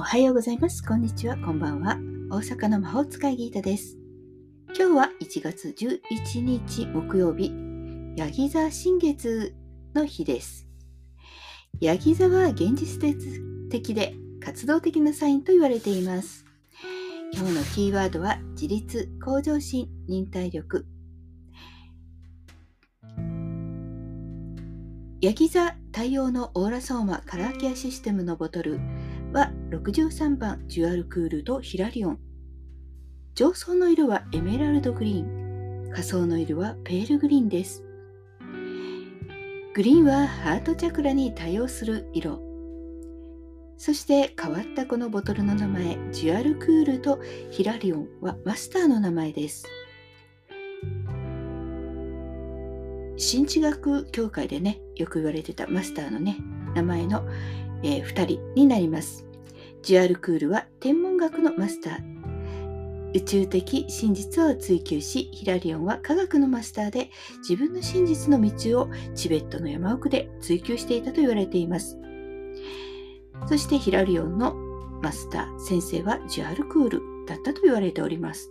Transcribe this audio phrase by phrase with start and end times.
[0.00, 0.82] おはようございます。
[0.82, 1.36] こんにちは。
[1.36, 1.98] こんばんは。
[2.30, 3.98] 大阪の魔法使いギータです。
[4.68, 7.52] 今日は1月11日木曜日、
[8.16, 9.54] ヤギ座新月
[9.94, 10.66] の日です。
[11.82, 12.98] ヤギ座は現実
[13.70, 16.46] 的で活動的なサインと言われています。
[17.34, 20.86] 今日のキーワードは自立、向上心、忍耐力。
[25.20, 28.80] ヤギ座対応のオーラソーマカラーケアシステムのボトル
[29.32, 32.18] は63番ジュアルクールとヒラリオン。
[33.36, 35.92] 上層の色はエメラルドグリーン。
[35.94, 37.84] 下層の色はペールグリーンです。
[39.72, 42.40] グリーンはハートチャクラに対応する色。
[43.78, 47.20] そして変わったこのボトルの名前、ジュアルクールと
[47.52, 49.64] ヒラリオンはマスターの名前です。
[53.16, 56.36] 新知学協会でね、よく言われてたマスターのね、
[56.74, 57.22] 名前の
[57.82, 59.26] えー、2人になります。
[59.82, 63.12] ジュアルクールは天文学のマスター。
[63.14, 71.98] 宇宙的真実を追求し、ヒラリオンは科学のマスターで自分の真実の道をチベットの山奥で追求していたと言われています。
[73.48, 74.54] そしてヒラリオンの
[75.02, 78.50] マスター、先生はジュアルクールだったと言われております。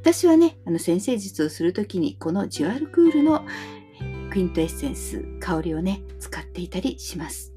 [0.00, 3.46] 私はね、あの先生術をするときにこのジュアルクールの
[4.32, 7.51] クイントエッセンス、香りをね、使っていたりします。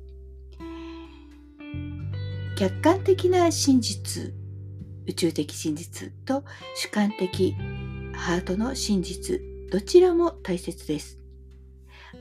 [2.56, 4.34] 客観的な真実、
[5.06, 7.53] 宇宙的真実と主観的
[8.14, 11.20] ハートの真実、どちらも大切です。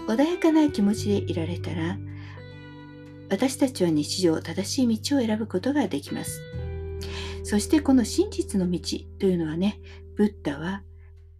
[0.08, 1.98] 穏やかな気持ちでいられたら、
[3.30, 6.42] 私たちは日常正しい道を選ぶことができます。
[7.44, 8.80] そしてこの真実の道
[9.20, 9.78] というのはね、
[10.16, 10.82] ブッダは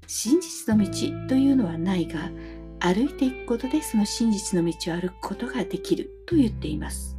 [0.07, 0.89] 真実の道
[1.29, 2.31] というのはないが、
[2.79, 7.14] 歩いていくことでその真実の道を歩くことができると言っています。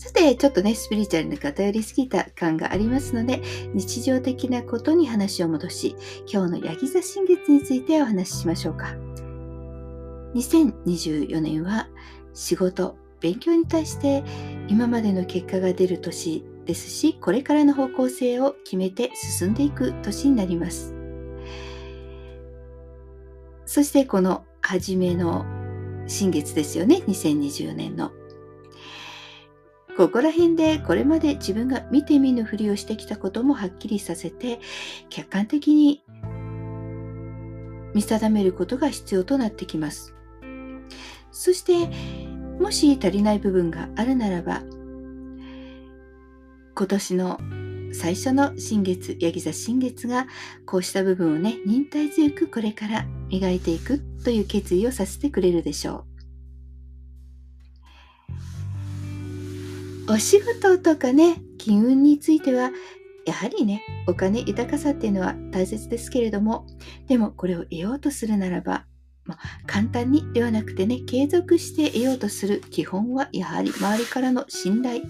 [0.00, 3.42] さて、ちょっとね、スピリチュアルな偏りすぎた感がありますので、
[3.74, 5.94] 日常的なことに話を戻し、
[6.26, 8.94] 今日のヤギ座新月についてお話ししましょうか。
[10.34, 11.86] 2024年は
[12.32, 14.24] 仕事、勉強に対して
[14.68, 20.94] 今までの結果が出る年ですし、これからの方向性を決めて進んでいく年になります。
[23.66, 25.44] そしてこの初めの
[26.06, 28.12] 新月ですよね、2020年の。
[30.00, 34.58] ここら辺でこれまで自分が見て見ぬふりをしてきたこともはっきりさせて、
[35.10, 36.02] 客観的に
[37.92, 40.14] 見定めることが必要となってきます。
[41.32, 41.90] そして、
[42.58, 44.62] もし足りない部分があるならば、
[46.74, 47.38] 今年の
[47.92, 50.28] 最初の新月、ヤギ座新月が
[50.64, 56.09] こうした部分をね、忍耐強くこれから磨いていくという決意をさせてくれるでしょう。
[60.10, 62.72] お仕事とかね、金運については、
[63.26, 66.66] やはりね、お金豊かさっていうのは大切ですけれども、
[67.06, 68.86] でもこれを得ようとするならば、
[69.24, 75.02] ま簡単にではなくてね、継続して得ようとする基本はやはり周りからの信頼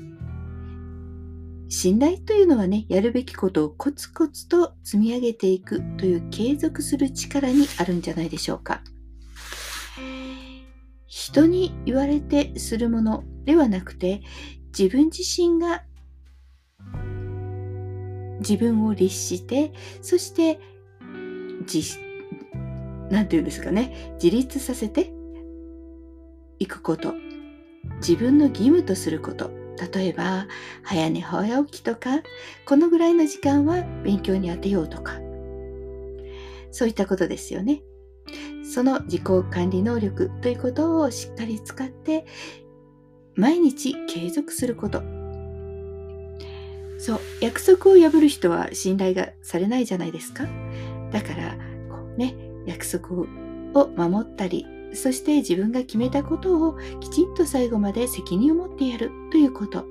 [1.71, 8.83] 信頼というのはね、やるべきことをコツコツと積み上げていくという継続する力にあるんじゃないでしょうか。
[11.07, 14.21] 人に言われてするものではなくて、
[14.77, 15.85] 自分自身が
[18.41, 19.73] 自分を律して、
[20.03, 20.59] そして
[21.73, 21.99] 自、
[23.11, 25.13] なんていうんですかね、自立させて
[26.59, 27.15] いくこと。
[27.97, 29.51] 自分の義務とすること。
[29.95, 30.47] 例えば
[30.83, 32.21] 早寝早起きとか
[32.67, 35.15] このぐらいの時間は勉強に当てようとか
[36.71, 37.83] そういったことですよね。
[38.63, 42.27] その自己管理能力ということをしっかり使って
[43.41, 45.03] 毎日継続すること。
[46.99, 50.45] そう、約束を破る人は信頼がされないじゃないですか。
[51.11, 51.57] だから、
[51.89, 53.23] こうね、約束
[53.73, 59.87] を守ったり、そして自分が決めたことをきちんと最後まで責任を持ってやるということ。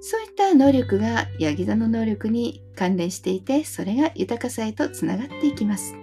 [0.00, 5.96] そういった能力がヤギ座の能力に関連していて、それが豊かさへとつながっていきます。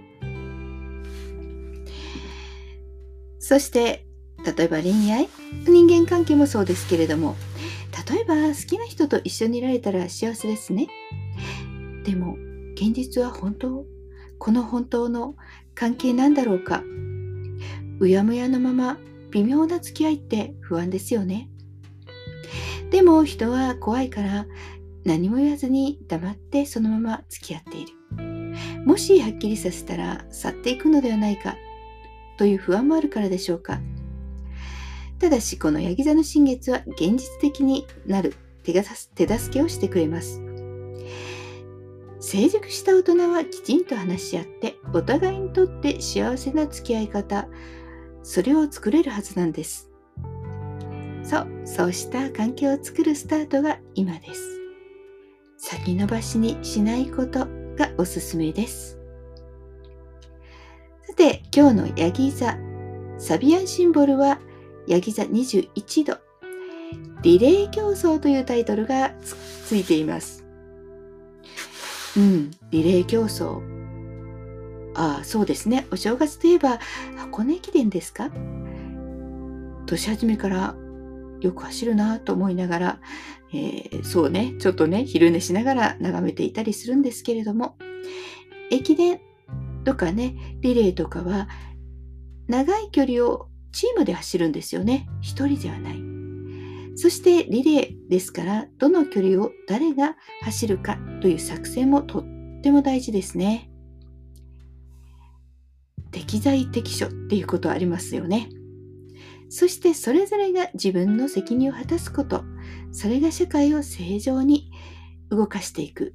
[3.39, 4.06] そして、
[4.45, 5.30] 例えば恋愛、
[5.66, 7.36] 人間関係もそうですけれども、
[8.10, 10.88] 例えば好きな人と一緒にいられたら幸せですね。
[12.04, 12.38] でも、
[12.75, 13.86] 現実は本当
[14.40, 15.36] この本当の
[15.74, 16.84] 関係なんだろうか
[18.00, 18.98] うやむやのまま
[19.31, 21.50] 微妙な付き合いって不安ですよね。
[22.92, 24.46] でも人は怖いから
[25.06, 27.94] 何も言わずに黙ってそのまま付き合っている。
[28.86, 31.56] もしはっきりさせたら去っていくのではないか
[32.38, 33.80] という不安もあるからでしょうか。
[35.19, 38.83] ただしこのヤギ座の新月は現実的になる手が
[39.15, 40.42] 手助けをしてくれます。
[42.19, 47.50] 成熟した大人はきちんと話し合ってお互いにとって幸せな付き合い方
[48.24, 49.89] それを作れるはずなんです。
[51.24, 54.60] そうそうした環境を作るスタートが今です。
[55.57, 57.45] 先延ばしにしないこと
[57.77, 58.98] がおすすめです。
[61.07, 62.57] さて今日のヤギ座
[63.18, 64.39] サビアンシンボルは
[64.88, 66.18] ヤギ座21度。
[67.22, 69.12] リレー競争というタイトルが
[69.66, 70.46] ついています。
[72.18, 73.62] うんリレー競争。
[74.96, 75.88] ああそうですね。
[75.92, 76.80] お正月といえば
[77.16, 78.30] 箱根駅伝ですか？
[79.86, 80.76] 年始めから
[81.42, 83.00] よく走るなと思いながら、
[83.54, 84.54] えー、そうね。
[84.60, 87.78] ちょっとね昼寝しながら眺めていたりするんですけれども
[88.70, 89.20] 駅伝
[89.84, 91.48] とかねリレーとかは
[92.48, 95.10] 長い距離をチームで走るんですよね。
[95.22, 96.02] 一人ではない。
[96.96, 102.24] そしてリレーですからどの距離を誰が走るかという作戦もとっ
[102.62, 103.70] ても大事ですね。
[106.12, 108.48] 適材適所っていうことありますよね。
[109.50, 112.44] そしてそれぞれが自分の責任を果たすこと。
[112.92, 114.72] それが社会を正常に
[115.30, 116.14] 動かしていく。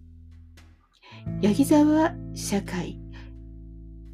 [1.43, 3.01] ヤギ座は社会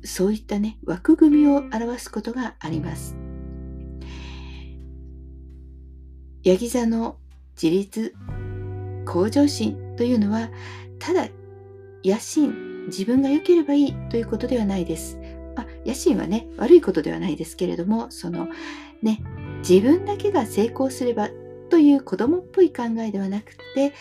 [0.05, 3.24] そういったね枠組みを表すことがあります。
[6.45, 7.17] ヤギ座の
[7.61, 8.15] 自立
[9.07, 10.51] 向上心というのは
[10.99, 11.29] ただ
[12.05, 15.19] 野心自分が良ければいいということではないです。
[15.57, 18.49] あ、野心はね悪いことではないですけれどもその
[19.03, 19.23] ね
[19.67, 21.31] 自分だけが成功すれば
[21.71, 23.95] という子供っぽい考えではなくて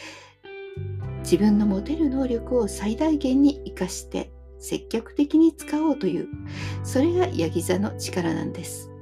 [1.19, 6.27] 自分の持てる能力を最大限に生かして積極的に使おうという
[6.83, 8.92] それがヤギ座の力なんです。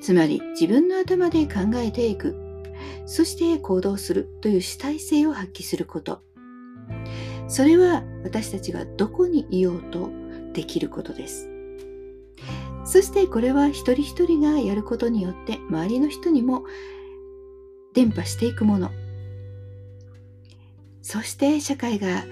[0.00, 2.36] つまり自分の頭で考えていく。
[3.06, 6.22] そして行動するという主体性を発揮すること。
[7.48, 10.10] それは私たちがどこにいようと
[10.52, 11.48] できることです。
[12.84, 16.64] そしてこれは一人一人がやることによって周りの人にも
[17.94, 18.90] 伝播していくもの。
[21.02, 22.24] そして社会が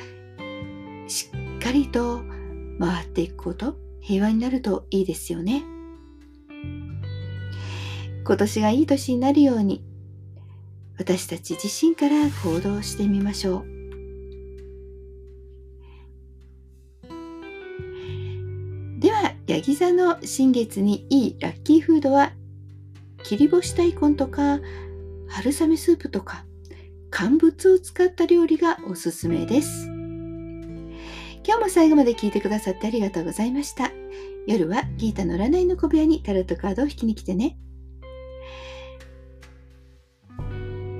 [1.06, 1.28] し
[1.58, 2.22] っかりと
[2.78, 3.76] 回っていくこと。
[4.00, 5.64] 平和になるといいですよね。
[8.26, 9.84] 今年がいい年になるように。
[10.96, 13.64] 私たち自身から行動してみましょう。
[19.00, 22.32] ではヤギ座の新月にいいラッキーフードは
[23.22, 24.60] 切り干し大根とか
[25.28, 26.46] 春雨スープとか
[27.10, 29.86] 乾物を使った料理がおすすめです。
[31.46, 33.90] 今日も最後まで聞いてくださってありがとうございました。
[34.46, 37.58] 夜はギータの占いの小部屋にタロットカードを引きに来てね。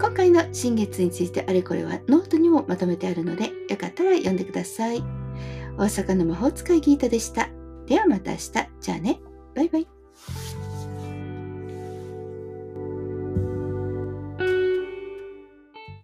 [0.05, 5.03] 今回の新月についてあれこれはノートにもまとめてあるのでよかったら読んでください。
[5.79, 7.49] 大阪の魔法使いギータでした。
[7.87, 8.53] ではまた明日。
[8.83, 9.19] じゃあね。
[9.55, 9.94] バイバイ。